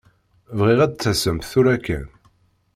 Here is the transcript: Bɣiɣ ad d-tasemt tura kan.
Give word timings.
Bɣiɣ 0.57 0.79
ad 0.81 0.91
d-tasemt 0.93 1.47
tura 1.51 1.75
kan. 1.85 2.07